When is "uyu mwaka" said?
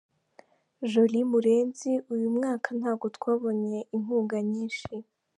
2.13-2.67